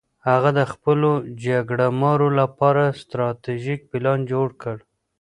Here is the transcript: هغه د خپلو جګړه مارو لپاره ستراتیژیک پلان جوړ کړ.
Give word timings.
هغه 0.29 0.49
د 0.59 0.61
خپلو 0.71 1.11
جګړه 1.45 1.87
مارو 2.01 2.29
لپاره 2.39 2.83
ستراتیژیک 3.01 3.81
پلان 3.91 4.19
جوړ 4.31 4.47
کړ. 4.61 4.77